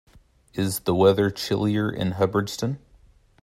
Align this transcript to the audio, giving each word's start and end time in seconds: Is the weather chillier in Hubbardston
Is 0.55 0.79
the 0.79 0.95
weather 0.95 1.29
chillier 1.29 1.87
in 1.91 2.13
Hubbardston 2.13 2.79